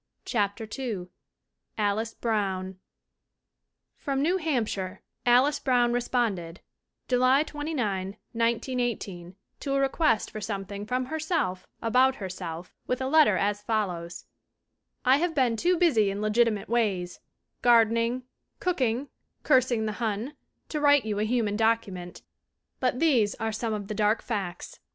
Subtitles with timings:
[0.25, 1.09] CHAPTER II
[1.77, 2.79] ALICE BROWN
[3.95, 6.59] FROM New Hampshire Alice Brown responded,,
[7.07, 13.37] July 29, 1918, to a request for something from herself about herself with a letter
[13.37, 14.25] as follows:
[15.05, 17.19] "I have been too busy in legitimate ways
[17.61, 18.23] garden ing,
[18.59, 19.07] cooking,
[19.43, 20.35] cursing the Hun
[20.69, 22.23] to write you a human document.
[22.79, 24.79] But these are some of the dark facts.